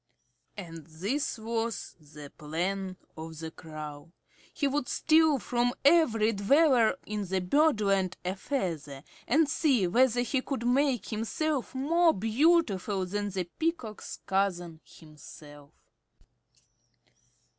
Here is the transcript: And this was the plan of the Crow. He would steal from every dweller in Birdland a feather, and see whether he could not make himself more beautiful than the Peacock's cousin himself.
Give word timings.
And 0.57 0.87
this 0.87 1.37
was 1.37 1.95
the 1.99 2.31
plan 2.35 2.97
of 3.15 3.37
the 3.37 3.51
Crow. 3.51 4.11
He 4.51 4.67
would 4.67 4.89
steal 4.89 5.37
from 5.37 5.73
every 5.85 6.31
dweller 6.31 6.95
in 7.05 7.23
Birdland 7.45 8.17
a 8.25 8.35
feather, 8.35 9.03
and 9.27 9.47
see 9.47 9.85
whether 9.85 10.21
he 10.21 10.41
could 10.41 10.65
not 10.65 10.73
make 10.73 11.09
himself 11.09 11.75
more 11.75 12.15
beautiful 12.15 13.05
than 13.05 13.29
the 13.29 13.43
Peacock's 13.43 14.17
cousin 14.25 14.81
himself. 14.83 15.71